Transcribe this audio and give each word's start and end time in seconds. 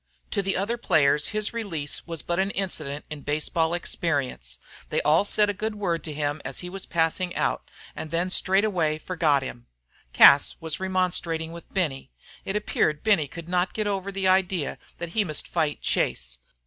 To 0.31 0.41
the 0.41 0.57
other 0.57 0.77
players 0.77 1.27
his 1.27 1.53
release 1.53 2.07
was 2.07 2.23
but 2.23 2.39
an 2.39 2.49
incident 2.49 3.05
in 3.11 3.21
baseball 3.21 3.75
experience; 3.75 4.57
they 4.89 4.99
all 5.03 5.23
said 5.25 5.47
a 5.47 5.53
good 5.53 5.75
word 5.75 6.03
to 6.05 6.11
him 6.11 6.41
as 6.43 6.61
he 6.61 6.71
was 6.71 6.87
passing 6.87 7.35
out, 7.35 7.69
and 7.95 8.09
then 8.09 8.31
straightway 8.31 8.97
forgot 8.97 9.43
him. 9.43 9.67
Cas 10.11 10.55
was 10.59 10.79
remonstrating 10.79 11.51
with 11.51 11.71
Benny. 11.71 12.09
It 12.45 12.55
appeared 12.55 13.03
Benny 13.03 13.27
could 13.27 13.47
not 13.47 13.75
get 13.75 13.85
over 13.85 14.11
the 14.11 14.27
idea 14.27 14.79
that 14.97 15.09
he 15.09 15.23
must 15.23 15.47
fight 15.47 15.81
Chase. 15.83 16.39